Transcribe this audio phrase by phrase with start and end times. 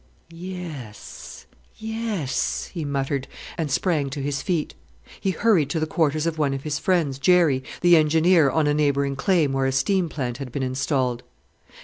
[0.33, 1.45] "Yes,
[1.77, 4.73] yes!" he muttered, and sprang to his feet.
[5.19, 8.73] He hurried to the quarters of one of his friends, Jerry, the engineer on a
[8.73, 11.21] neighbouring claim where a steam plant had been installed.